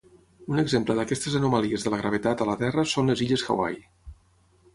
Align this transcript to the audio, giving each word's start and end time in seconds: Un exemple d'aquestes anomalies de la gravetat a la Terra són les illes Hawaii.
Un 0.53 0.61
exemple 0.61 0.95
d'aquestes 0.99 1.35
anomalies 1.39 1.85
de 1.89 1.93
la 1.95 1.99
gravetat 2.01 2.41
a 2.41 2.49
la 2.53 2.57
Terra 2.63 2.87
són 2.95 3.13
les 3.13 3.23
illes 3.27 3.45
Hawaii. 3.49 3.79